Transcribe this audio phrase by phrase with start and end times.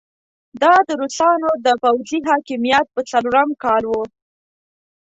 [0.61, 4.03] دا د روسانو د پوځي حاکميت په څلورم کال وو.